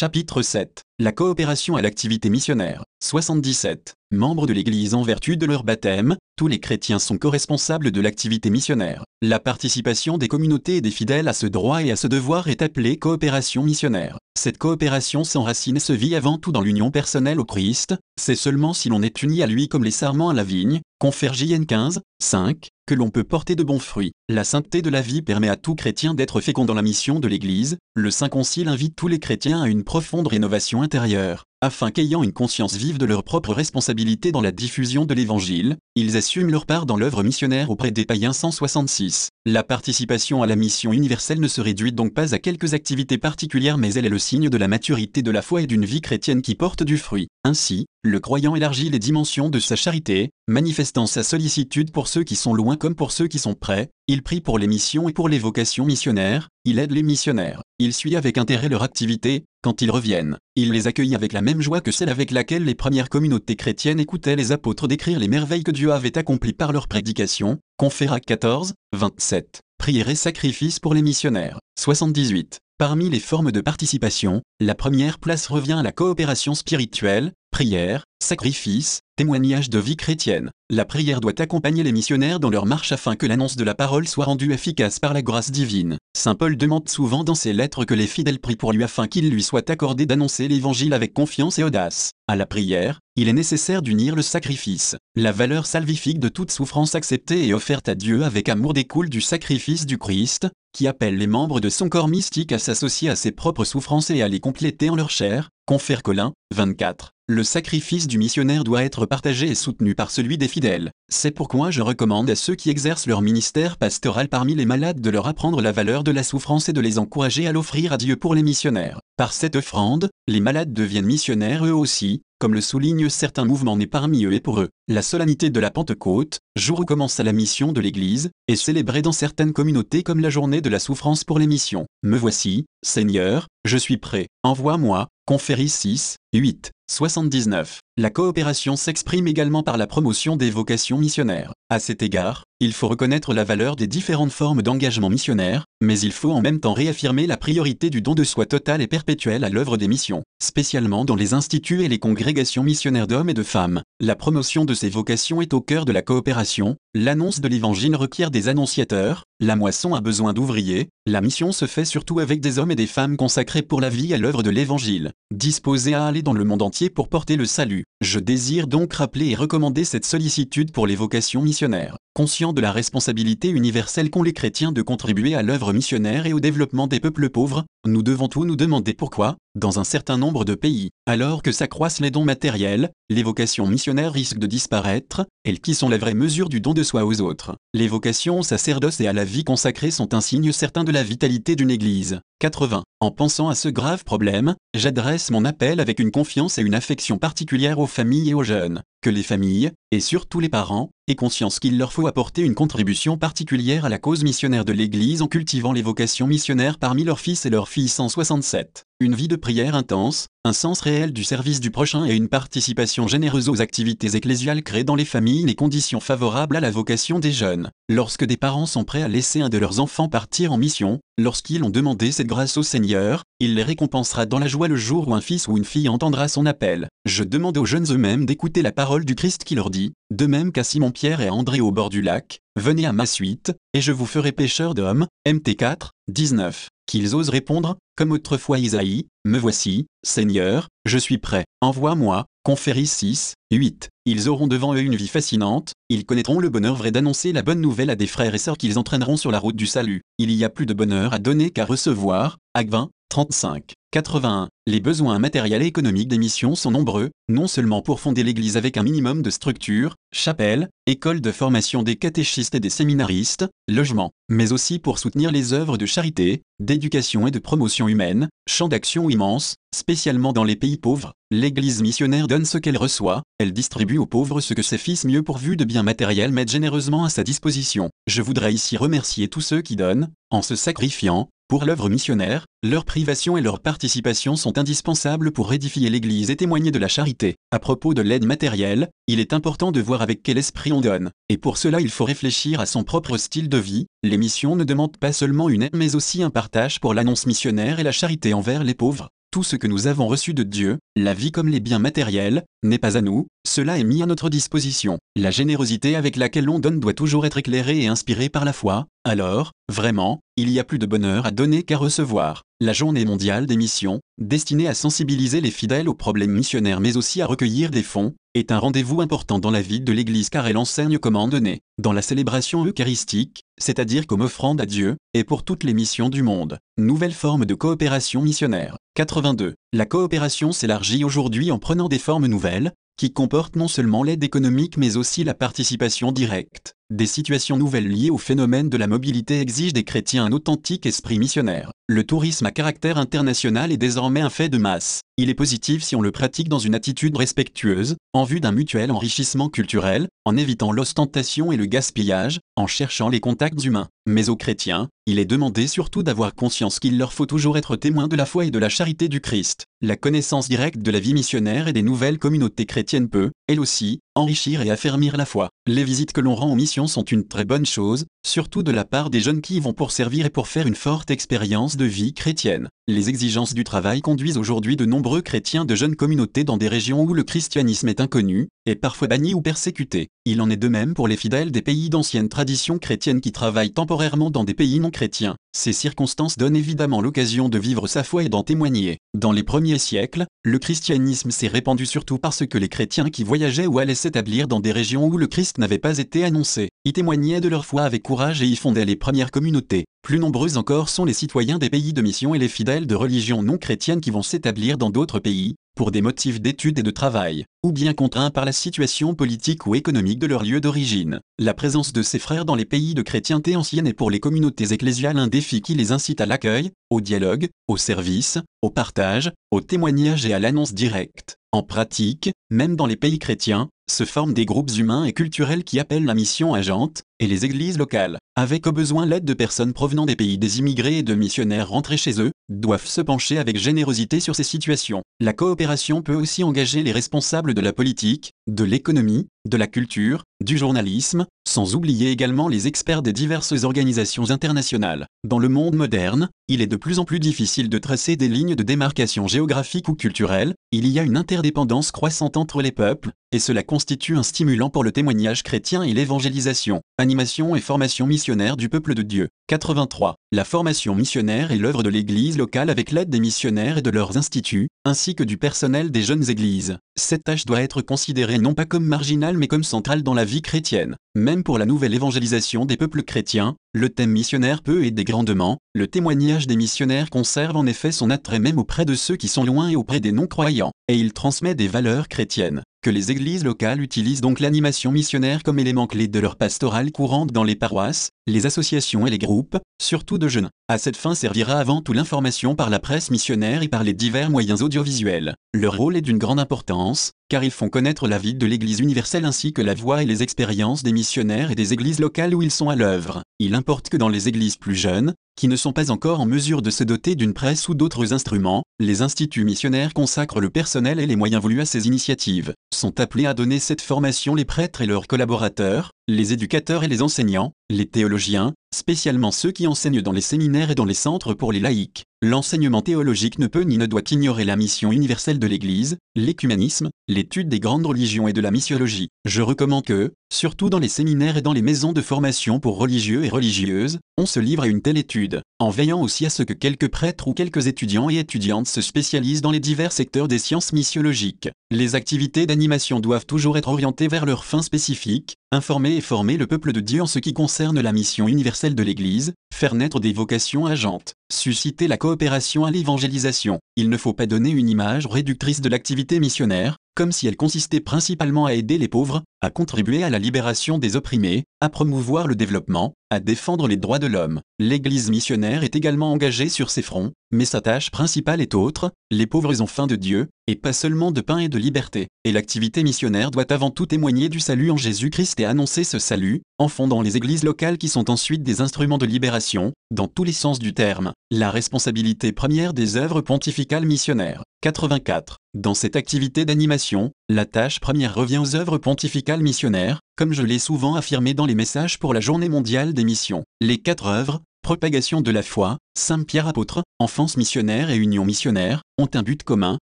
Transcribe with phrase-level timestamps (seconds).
[0.00, 0.82] Chapitre 7.
[1.02, 2.84] La coopération à l'activité missionnaire.
[3.02, 3.94] 77.
[4.12, 8.50] Membres de l'Église en vertu de leur baptême, tous les chrétiens sont co-responsables de l'activité
[8.50, 9.04] missionnaire.
[9.22, 12.60] La participation des communautés et des fidèles à ce droit et à ce devoir est
[12.60, 14.18] appelée coopération missionnaire.
[14.38, 18.74] Cette coopération s'enracine et se vit avant tout dans l'union personnelle au Christ, c'est seulement
[18.74, 22.00] si l'on est uni à lui comme les sarments à la vigne, confère JN 15,
[22.22, 24.12] 5, que l'on peut porter de bons fruits.
[24.28, 27.28] La sainteté de la vie permet à tout chrétien d'être fécond dans la mission de
[27.28, 27.78] l'Église.
[27.94, 32.32] Le Saint Concile invite tous les chrétiens à une profonde rénovation intérieure, afin qu'ayant une
[32.32, 36.86] conscience vive de leur propre responsabilité dans la diffusion de l'Évangile, ils assument leur part
[36.86, 39.28] dans l'œuvre missionnaire auprès des païens 166.
[39.44, 43.76] La participation à la mission universelle ne se réduit donc pas à quelques activités particulières
[43.76, 46.40] mais elle est le signe de la maturité de la foi et d'une vie chrétienne
[46.40, 47.28] qui porte du fruit.
[47.44, 52.36] Ainsi, le croyant élargit les dimensions de sa charité, manifestant sa sollicitude pour ceux qui
[52.36, 55.28] sont loin comme pour ceux qui sont près, il prie pour les missions et pour
[55.28, 59.90] les vocations missionnaires, il aide les missionnaires, il suit avec intérêt leur activité, quand ils
[59.90, 63.98] reviennent, il les accueille avec la joie que celle avec laquelle les premières communautés chrétiennes
[63.98, 68.74] écoutaient les apôtres décrire les merveilles que Dieu avait accomplies par leur prédication, Conféra 14,
[68.94, 69.62] 27.
[69.78, 71.58] Prière et sacrifice pour les missionnaires.
[71.80, 72.58] 78.
[72.78, 79.00] Parmi les formes de participation, la première place revient à la coopération spirituelle, prière, sacrifice,
[79.16, 80.50] témoignage de vie chrétienne.
[80.70, 84.06] La prière doit accompagner les missionnaires dans leur marche afin que l'annonce de la parole
[84.06, 85.98] soit rendue efficace par la grâce divine.
[86.16, 89.30] Saint Paul demande souvent dans ses lettres que les fidèles prient pour lui afin qu'il
[89.30, 92.10] lui soit accordé d'annoncer l'évangile avec confiance et audace.
[92.28, 94.96] À la prière, il est nécessaire d'unir le sacrifice.
[95.16, 99.20] La valeur salvifique de toute souffrance acceptée et offerte à Dieu avec amour découle du
[99.20, 103.32] sacrifice du Christ, qui appelle les membres de son corps mystique à s'associer à ses
[103.32, 105.50] propres souffrances et à les compléter en leur chair.
[105.70, 107.12] Confère Colin, 24.
[107.28, 110.90] Le sacrifice du missionnaire doit être partagé et soutenu par celui des fidèles.
[111.08, 115.10] C'est pourquoi je recommande à ceux qui exercent leur ministère pastoral parmi les malades de
[115.10, 118.16] leur apprendre la valeur de la souffrance et de les encourager à l'offrir à Dieu
[118.16, 118.98] pour les missionnaires.
[119.16, 123.86] Par cette offrande, les malades deviennent missionnaires eux aussi, comme le soulignent certains mouvements nés
[123.86, 124.70] parmi eux et pour eux.
[124.88, 129.12] La solennité de la Pentecôte, jour où commence la mission de l'Église, est célébrée dans
[129.12, 131.86] certaines communautés comme la journée de la souffrance pour les missions.
[132.02, 137.80] Me voici, Seigneur, je suis prêt, envoie-moi, Conférie 6, 8, 79.
[137.98, 141.52] La coopération s'exprime également par la promotion des vocations missionnaires.
[141.68, 146.12] À cet égard, il faut reconnaître la valeur des différentes formes d'engagement missionnaire, mais il
[146.12, 149.48] faut en même temps réaffirmer la priorité du don de soi total et perpétuel à
[149.48, 153.82] l'œuvre des missions, spécialement dans les instituts et les congrégations missionnaires d'hommes et de femmes.
[154.00, 158.30] La promotion de ces vocations est au cœur de la coopération, l'annonce de l'évangile requiert
[158.30, 162.70] des annonciateurs, la moisson a besoin d'ouvriers, la mission se fait surtout avec des hommes
[162.70, 166.32] et des femmes consacrés pour la vie à l'œuvre de l'évangile, disposés à aller dans
[166.32, 167.84] le monde entier pour porter le salut.
[168.02, 171.98] Je désire donc rappeler et recommander cette sollicitude pour les vocations missionnaires.
[172.14, 176.40] Conscient de la responsabilité universelle qu'ont les chrétiens de contribuer à l'œuvre missionnaire et au
[176.40, 180.54] développement des peuples pauvres, nous devons tous nous demander pourquoi, dans un certain nombre de
[180.54, 185.74] pays, alors que s'accroissent les dons matériels, les vocations missionnaires risquent de disparaître, elles qui
[185.74, 187.56] sont la vraie mesure du don de soi aux autres.
[187.74, 191.02] Les vocations au sacerdoce et à la vie consacrée sont un signe certain de la
[191.02, 192.20] vitalité d'une Église.
[192.40, 192.82] 80.
[193.00, 197.18] En pensant à ce grave problème, j'adresse mon appel avec une confiance et une affection
[197.18, 198.82] particulière aux familles et aux jeunes.
[199.02, 203.16] Que les familles, et surtout les parents, aient conscience qu'il leur faut apporter une contribution
[203.16, 207.46] particulière à la cause missionnaire de l'Église en cultivant les vocations missionnaires parmi leurs fils
[207.46, 208.84] et leurs filles 167.
[209.00, 213.08] Une vie de prière intense, un sens réel du service du prochain et une participation
[213.08, 217.32] généreuse aux activités ecclésiales créent dans les familles les conditions favorables à la vocation des
[217.32, 217.70] jeunes.
[217.88, 221.64] Lorsque des parents sont prêts à laisser un de leurs enfants partir en mission, lorsqu'ils
[221.64, 225.14] ont demandé cette grâce au Seigneur, il les récompensera dans la joie le jour où
[225.14, 226.88] un fils ou une fille entendra son appel.
[227.06, 230.50] Je demande aux jeunes eux-mêmes d'écouter la parole du Christ qui leur dit, de même
[230.50, 234.06] qu'à Simon-Pierre et André au bord du lac, venez à ma suite, et je vous
[234.06, 235.06] ferai pêcheurs d'hommes.
[235.26, 241.44] MT 4, 19 qu'ils osent répondre, comme autrefois Isaïe, Me voici, Seigneur, je suis prêt,
[241.60, 243.90] envoie-moi, Conférie 6, 8.
[244.06, 247.60] Ils auront devant eux une vie fascinante, ils connaîtront le bonheur vrai d'annoncer la bonne
[247.60, 250.02] nouvelle à des frères et sœurs qu'ils entraîneront sur la route du salut.
[250.18, 253.72] Il y a plus de bonheur à donner qu'à recevoir, Acte 20, 35.
[253.90, 254.48] 81.
[254.68, 258.76] Les besoins matériels et économiques des missions sont nombreux, non seulement pour fonder l'Église avec
[258.76, 264.52] un minimum de structure, chapelle, école de formation des catéchistes et des séminaristes, logement, mais
[264.52, 269.56] aussi pour soutenir les œuvres de charité, d'éducation et de promotion humaine, champ d'action immense,
[269.74, 271.12] spécialement dans les pays pauvres.
[271.32, 275.24] L'Église missionnaire donne ce qu'elle reçoit, elle distribue aux pauvres ce que ses fils mieux
[275.24, 277.90] pourvus de biens matériels mettent généreusement à sa disposition.
[278.06, 282.84] Je voudrais ici remercier tous ceux qui donnent, en se sacrifiant, pour l'œuvre missionnaire, leur
[282.84, 287.34] privation et leur participation sont indispensables pour édifier l'Église et témoigner de la charité.
[287.50, 291.10] À propos de l'aide matérielle, il est important de voir avec quel esprit on donne.
[291.28, 293.86] Et pour cela il faut réfléchir à son propre style de vie.
[294.04, 297.80] Les missions ne demandent pas seulement une aide mais aussi un partage pour l'annonce missionnaire
[297.80, 299.08] et la charité envers les pauvres.
[299.32, 302.78] Tout ce que nous avons reçu de Dieu, la vie comme les biens matériels, n'est
[302.78, 304.98] pas à nous, cela est mis à notre disposition.
[305.14, 308.88] La générosité avec laquelle on donne doit toujours être éclairée et inspirée par la foi,
[309.04, 312.42] alors, vraiment, il y a plus de bonheur à donner qu'à recevoir.
[312.60, 317.22] La journée mondiale des missions, destinée à sensibiliser les fidèles aux problèmes missionnaires mais aussi
[317.22, 320.56] à recueillir des fonds, est un rendez-vous important dans la vie de l'Église car elle
[320.56, 325.64] enseigne comment donner, dans la célébration eucharistique, c'est-à-dire comme offrande à Dieu, et pour toutes
[325.64, 326.58] les missions du monde.
[326.78, 328.76] Nouvelle forme de coopération missionnaire.
[328.94, 329.54] 82.
[329.72, 334.76] La coopération s'élargit aujourd'hui en prenant des formes nouvelles, qui comportent non seulement l'aide économique
[334.76, 336.74] mais aussi la participation directe.
[336.90, 341.20] Des situations nouvelles liées au phénomène de la mobilité exigent des chrétiens un authentique esprit
[341.20, 341.70] missionnaire.
[341.86, 345.00] Le tourisme à caractère international est désormais un fait de masse.
[345.16, 348.90] Il est positif si on le pratique dans une attitude respectueuse, en vue d'un mutuel
[348.90, 353.88] enrichissement culturel, en évitant l'ostentation et le gaspillage, en cherchant les contacts humains.
[354.06, 358.08] Mais aux chrétiens, il est demandé surtout d'avoir conscience qu'il leur faut toujours être témoins
[358.08, 359.64] de la foi et de la charité du Christ.
[359.82, 364.00] La connaissance directe de la vie missionnaire et des nouvelles communautés chrétiennes peut, elle aussi,
[364.14, 365.50] enrichir et affermir la foi.
[365.66, 368.84] Les visites que l'on rend aux missions sont une très bonne chose, surtout de la
[368.84, 371.84] part des jeunes qui y vont pour servir et pour faire une forte expérience de
[371.84, 372.68] vie chrétienne.
[372.90, 377.04] Les exigences du travail conduisent aujourd'hui de nombreux chrétiens de jeunes communautés dans des régions
[377.04, 380.08] où le christianisme est inconnu, et parfois banni ou persécuté.
[380.24, 383.72] Il en est de même pour les fidèles des pays d'ancienne tradition chrétienne qui travaillent
[383.72, 385.36] temporairement dans des pays non chrétiens.
[385.56, 388.98] Ces circonstances donnent évidemment l'occasion de vivre sa foi et d'en témoigner.
[389.16, 393.68] Dans les premiers siècles, le christianisme s'est répandu surtout parce que les chrétiens qui voyageaient
[393.68, 397.40] ou allaient s'établir dans des régions où le Christ n'avait pas été annoncé, y témoignaient
[397.40, 399.84] de leur foi avec courage et y fondaient les premières communautés.
[400.02, 403.42] Plus nombreux encore sont les citoyens des pays de mission et les fidèles de religions
[403.42, 407.44] non chrétiennes qui vont s'établir dans d'autres pays, pour des motifs d'études et de travail,
[407.62, 411.20] ou bien contraints par la situation politique ou économique de leur lieu d'origine.
[411.38, 414.72] La présence de ces frères dans les pays de chrétienté ancienne est pour les communautés
[414.72, 419.60] ecclésiales un défi qui les incite à l'accueil, au dialogue, au service, au partage, au
[419.60, 421.36] témoignage et à l'annonce directe.
[421.52, 425.80] En pratique, même dans les pays chrétiens, se forment des groupes humains et culturels qui
[425.80, 430.06] appellent la mission agente, et les églises locales, avec au besoin l'aide de personnes provenant
[430.06, 434.20] des pays des immigrés et de missionnaires rentrés chez eux, doivent se pencher avec générosité
[434.20, 435.02] sur ces situations.
[435.20, 440.22] La coopération peut aussi engager les responsables de la politique, de l'économie, de la culture,
[440.44, 445.06] du journalisme, sans oublier également les experts des diverses organisations internationales.
[445.26, 448.54] Dans le monde moderne, il est de plus en plus difficile de tracer des lignes
[448.54, 453.38] de démarcation géographique ou culturelle, il y a une interdépendance croissante entre les peuples, et
[453.38, 456.80] cela constitue un stimulant pour le témoignage chrétien et l'évangélisation.
[456.98, 459.28] Animation et formation missionnaire du peuple de Dieu.
[459.50, 460.14] 83.
[460.30, 464.16] La formation missionnaire est l'œuvre de l'Église locale avec l'aide des missionnaires et de leurs
[464.16, 466.78] instituts, ainsi que du personnel des jeunes églises.
[466.96, 470.40] Cette tâche doit être considérée non pas comme marginale mais comme centrale dans la vie
[470.40, 470.94] chrétienne.
[471.16, 475.88] Même pour la nouvelle évangélisation des peuples chrétiens, le thème missionnaire peut aider grandement, le
[475.88, 479.68] témoignage des missionnaires conserve en effet son attrait même auprès de ceux qui sont loin
[479.68, 484.22] et auprès des non-croyants, et il transmet des valeurs chrétiennes que les églises locales utilisent
[484.22, 489.06] donc l'animation missionnaire comme élément clé de leur pastorale courante dans les paroisses, les associations
[489.06, 490.50] et les groupes, surtout de jeunes.
[490.68, 494.30] À cette fin servira avant tout l'information par la presse missionnaire et par les divers
[494.30, 495.34] moyens audiovisuels.
[495.52, 499.24] Leur rôle est d'une grande importance, car ils font connaître la vie de l'Église universelle
[499.24, 502.50] ainsi que la voix et les expériences des missionnaires et des églises locales où ils
[502.50, 503.22] sont à l'œuvre.
[503.38, 506.60] Il importe que dans les églises plus jeunes, qui ne sont pas encore en mesure
[506.60, 511.06] de se doter d'une presse ou d'autres instruments, les instituts missionnaires consacrent le personnel et
[511.06, 512.52] les moyens voulus à ces initiatives.
[512.74, 517.02] Sont appelés à donner cette formation les prêtres et leurs collaborateurs, les éducateurs et les
[517.02, 521.52] enseignants, les théologiens, spécialement ceux qui enseignent dans les séminaires et dans les centres pour
[521.52, 522.04] les laïcs.
[522.22, 527.48] L'enseignement théologique ne peut ni ne doit ignorer la mission universelle de l'Église, l'écuménisme, l'étude
[527.48, 529.08] des grandes religions et de la missiologie.
[529.24, 533.24] Je recommande que, surtout dans les séminaires et dans les maisons de formation pour religieux
[533.24, 536.52] et religieuses, on se livre à une telle étude, en veillant aussi à ce que
[536.52, 540.74] quelques prêtres ou quelques étudiants et étudiantes se spécialisent dans les divers secteurs des sciences
[540.74, 541.48] missiologiques.
[541.70, 546.46] Les activités d'animation doivent toujours être orientées vers leurs fins spécifiques, informer et former le
[546.46, 550.12] peuple de Dieu en ce qui concerne la mission universelle de l'Église, faire naître des
[550.12, 553.58] vocations agentes, susciter la coopération à l'évangélisation.
[553.76, 557.80] Il ne faut pas donner une image réductrice de l'activité missionnaire, comme si elle consistait
[557.80, 562.34] principalement à aider les pauvres, à contribuer à la libération des opprimés, à promouvoir le
[562.34, 564.40] développement, à défendre les droits de l'homme.
[564.58, 569.26] L'Église missionnaire est également engagée sur ces fronts, mais sa tâche principale est autre, les
[569.26, 572.08] pauvres ont faim de Dieu, et pas seulement de pain et de liberté.
[572.24, 576.42] Et l'activité missionnaire doit avant tout témoigner du salut en Jésus-Christ et annoncer ce salut,
[576.58, 580.32] en fondant les églises locales qui sont ensuite des instruments de libération, dans tous les
[580.32, 581.12] sens du terme.
[581.30, 584.42] La responsabilité première des œuvres pontificales missionnaires.
[584.62, 585.38] 84.
[585.54, 590.58] Dans cette activité d'animation, la tâche première revient aux œuvres pontificales missionnaires, comme je l'ai
[590.58, 593.42] souvent affirmé dans les messages pour la journée mondiale des missions.
[593.62, 599.08] Les quatre œuvres, propagation de la foi, Saint-Pierre apôtre, enfance missionnaire et union missionnaire, ont
[599.14, 599.78] un but commun,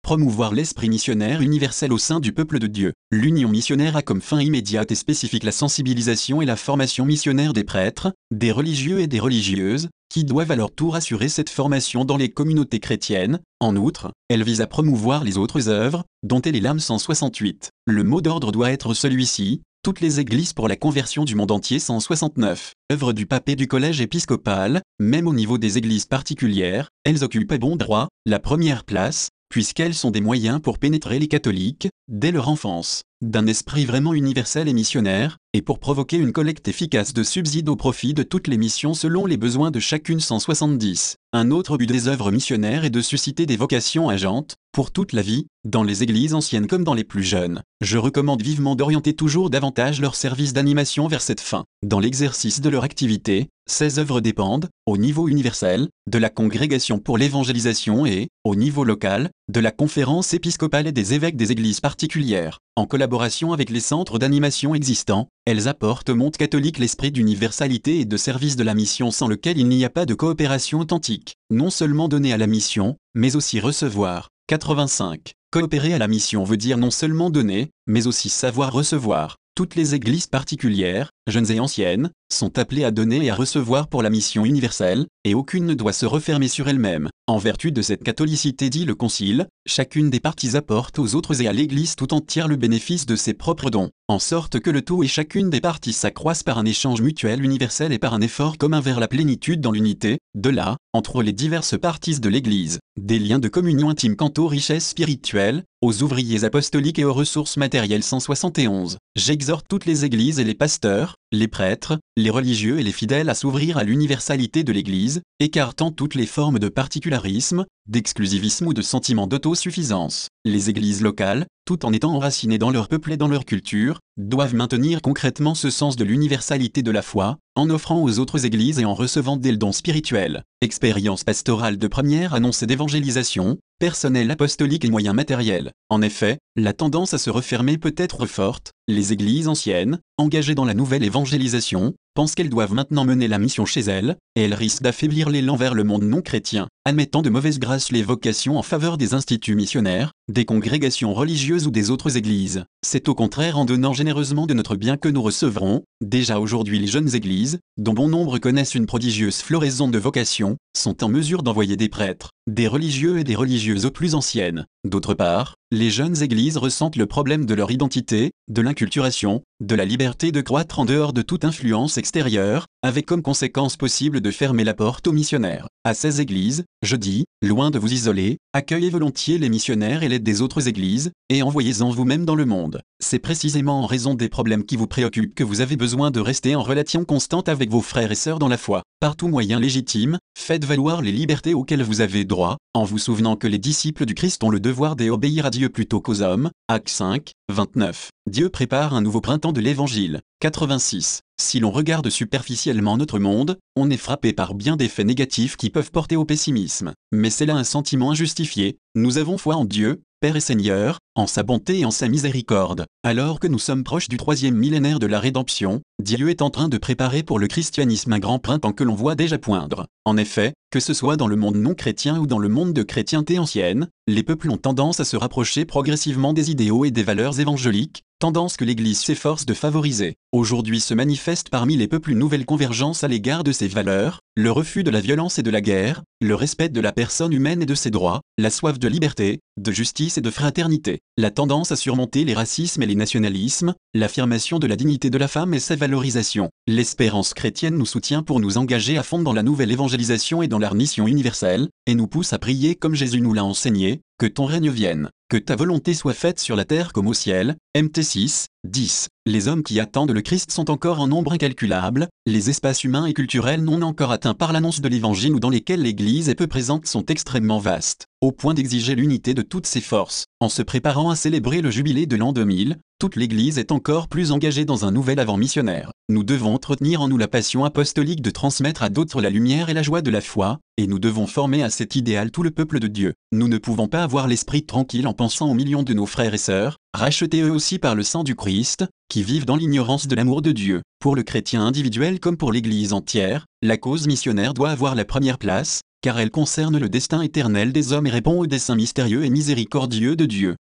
[0.02, 2.94] promouvoir l'esprit missionnaire universel au sein du peuple de Dieu.
[3.12, 7.64] L'union missionnaire a comme fin immédiate et spécifique la sensibilisation et la formation missionnaire des
[7.64, 12.18] prêtres, des religieux et des religieuses, qui doivent à leur tour assurer cette formation dans
[12.18, 13.40] les communautés chrétiennes.
[13.60, 17.70] En outre, elle vise à promouvoir les autres œuvres, dont elle est l'âme 168.
[17.88, 21.78] Le mot d'ordre doit être celui-ci, toutes les églises pour la conversion du monde entier
[21.78, 22.74] 169.
[22.92, 27.52] Œuvre du pape et du collège épiscopal, même au niveau des églises particulières, elles occupent
[27.52, 32.32] à bon droit la première place, puisqu'elles sont des moyens pour pénétrer les catholiques, dès
[32.32, 37.24] leur enfance, d'un esprit vraiment universel et missionnaire, et pour provoquer une collecte efficace de
[37.24, 41.16] subsides au profit de toutes les missions selon les besoins de chacune 170.
[41.32, 45.22] Un autre but des œuvres missionnaires est de susciter des vocations agentes, pour toute la
[45.22, 47.62] vie, dans les églises anciennes comme dans les plus jeunes.
[47.80, 51.64] Je recommande vivement d'orienter toujours davantage leur service d'animation vers cette fin.
[51.82, 57.18] Dans l'exercice de leur activité, ces œuvres dépendent, au niveau universel, de la congrégation pour
[57.18, 62.60] l'évangélisation et, au niveau local, de la conférence épiscopale et des évêques des églises particulières.
[62.76, 68.06] En collaboration avec les centres d'animation existants, elles apportent au monde catholique l'esprit d'universalité et
[68.06, 71.36] de service de la mission sans lequel il n'y a pas de coopération authentique.
[71.52, 74.30] Non seulement donner à la mission, mais aussi recevoir.
[74.48, 75.34] 85.
[75.52, 79.38] Coopérer à la mission veut dire non seulement donner, mais aussi savoir recevoir.
[79.56, 84.04] Toutes les églises particulières, jeunes et anciennes, sont appelées à donner et à recevoir pour
[84.04, 87.10] la mission universelle, et aucune ne doit se refermer sur elle-même.
[87.28, 91.48] En vertu de cette catholicité dit le Concile, chacune des parties apporte aux autres et
[91.48, 95.04] à l'Église tout entière le bénéfice de ses propres dons, en sorte que le tout
[95.04, 98.80] et chacune des parties s'accroissent par un échange mutuel universel et par un effort commun
[98.80, 103.40] vers la plénitude dans l'unité, de là, entre les diverses parties de l'Église, des liens
[103.40, 108.98] de communion intime quant aux richesses spirituelles, aux ouvriers apostoliques et aux ressources matérielles 171.
[109.16, 113.36] J'exhorte toutes les églises et les pasteurs, les prêtres, les religieux et les fidèles à
[113.36, 119.28] s'ouvrir à l'universalité de l'Église, écartant toutes les formes de particularisme, d'exclusivisme ou de sentiment
[119.28, 120.30] d'autosuffisance.
[120.46, 124.56] Les églises locales, tout en étant enracinées dans leur peuple et dans leur culture, doivent
[124.56, 128.86] maintenir concrètement ce sens de l'universalité de la foi, en offrant aux autres églises et
[128.86, 130.44] en recevant des dons spirituels.
[130.62, 135.72] Expérience pastorale de première annonce d'évangélisation, personnel apostolique et moyens matériels.
[135.90, 140.66] En effet, la tendance à se refermer peut être forte, les églises anciennes, engagées dans
[140.66, 144.82] la nouvelle évangélisation, pensent qu'elles doivent maintenant mener la mission chez elles, et elles risquent
[144.82, 148.98] d'affaiblir l'élan vers le monde non chrétien, admettant de mauvaise grâce les vocations en faveur
[148.98, 152.64] des instituts missionnaires, des congrégations religieuses ou des autres églises.
[152.84, 156.88] C'est au contraire en donnant généreusement de notre bien que nous recevrons, déjà aujourd'hui les
[156.88, 161.76] jeunes églises, dont bon nombre connaissent une prodigieuse floraison de vocations, sont en mesure d'envoyer
[161.76, 164.66] des prêtres, des religieux et des religieuses aux plus anciennes.
[164.86, 169.86] D'autre part, les jeunes églises ressentent le problème de leur identité, de l'inculturation, de la
[169.86, 174.64] liberté de croître en dehors de toute influence extérieure, avec comme conséquence possible de fermer
[174.64, 175.68] la porte aux missionnaires.
[175.84, 180.22] À ces églises, je dis, loin de vous isoler, accueillez volontiers les missionnaires et l'aide
[180.22, 182.82] des autres églises, et envoyez-en vous-même dans le monde.
[183.04, 186.56] C'est précisément en raison des problèmes qui vous préoccupent que vous avez besoin de rester
[186.56, 188.84] en relation constante avec vos frères et sœurs dans la foi.
[189.00, 193.36] Par tout moyen légitime, faites valoir les libertés auxquelles vous avez droit, en vous souvenant
[193.36, 196.52] que les disciples du Christ ont le devoir d'obéir à Dieu plutôt qu'aux hommes.
[196.68, 198.10] Acte 5, 29.
[198.30, 200.22] Dieu prépare un nouveau printemps de l'Évangile.
[200.46, 201.22] 86.
[201.42, 205.72] Si l'on regarde superficiellement notre monde, on est frappé par bien des faits négatifs qui
[205.72, 206.94] peuvent porter au pessimisme.
[207.12, 208.78] Mais c'est là un sentiment injustifié.
[208.94, 212.86] Nous avons foi en Dieu, Père et Seigneur, en sa bonté et en sa miséricorde.
[213.04, 216.70] Alors que nous sommes proches du troisième millénaire de la rédemption, Dieu est en train
[216.70, 219.88] de préparer pour le christianisme un grand printemps que l'on voit déjà poindre.
[220.08, 222.84] En effet, que ce soit dans le monde non chrétien ou dans le monde de
[222.84, 227.40] chrétienté ancienne, les peuples ont tendance à se rapprocher progressivement des idéaux et des valeurs
[227.40, 230.16] évangéliques, tendance que l'Église s'efforce de favoriser.
[230.32, 234.52] Aujourd'hui se manifeste parmi les peuples une nouvelle convergence à l'égard de ces valeurs, le
[234.52, 237.66] refus de la violence et de la guerre, le respect de la personne humaine et
[237.66, 241.76] de ses droits, la soif de liberté, de justice et de fraternité, la tendance à
[241.76, 245.76] surmonter les racismes et les nationalismes, l'affirmation de la dignité de la femme et sa
[245.76, 246.50] valorisation.
[246.68, 249.95] L'espérance chrétienne nous soutient pour nous engager à fond dans la nouvelle évangélisation
[250.42, 254.02] et dans la mission universelle, et nous pousse à prier comme Jésus nous l'a enseigné,
[254.20, 257.56] que ton règne vienne, que ta volonté soit faite sur la terre comme au ciel.
[257.78, 259.08] MT 6, 10.
[259.26, 263.14] Les hommes qui attendent le Christ sont encore en nombre incalculable, les espaces humains et
[263.14, 266.88] culturels non encore atteints par l'annonce de l'Évangile ou dans lesquels l'Église est peu présente
[266.88, 270.26] sont extrêmement vastes, au point d'exiger l'unité de toutes ses forces.
[270.40, 274.32] En se préparant à célébrer le jubilé de l'an 2000, toute l'Église est encore plus
[274.32, 275.92] engagée dans un nouvel avant missionnaire.
[276.08, 279.74] Nous devons entretenir en nous la passion apostolique de transmettre à d'autres la lumière et
[279.74, 282.80] la joie de la foi, et nous devons former à cet idéal tout le peuple
[282.80, 283.16] de Dieu.
[283.32, 286.38] Nous ne pouvons pas avoir l'esprit tranquille en pensant aux millions de nos frères et
[286.38, 290.44] sœurs, rachetés eux aussi par le sang du Christ, qui vivent dans l'ignorance de l'amour
[290.44, 290.84] de Dieu.
[291.00, 295.40] Pour le chrétien individuel comme pour l'Église entière, la cause missionnaire doit avoir la première
[295.40, 299.32] place, car elle concerne le destin éternel des hommes et répond au dessein mystérieux et
[299.32, 300.56] miséricordieux de Dieu.